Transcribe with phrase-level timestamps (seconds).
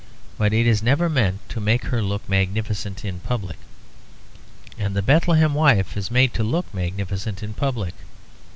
[0.39, 3.57] But is never meant to make her look magnificent in public;
[4.75, 7.93] and the Bethlehem wife is made to look magnificent in public.